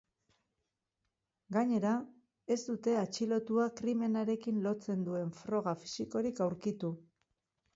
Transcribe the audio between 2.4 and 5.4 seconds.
ez dute atxilotua krimenarekin lotzen duen